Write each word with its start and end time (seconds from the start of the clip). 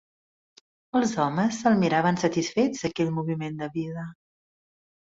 Els 0.99 1.13
homes, 1.25 1.59
se 1.59 1.67
'l 1.73 1.77
miraven 1.83 2.19
satisfets 2.25 2.85
aquell 2.91 3.17
moviment 3.21 3.63
de 3.65 3.73
vida. 3.79 4.09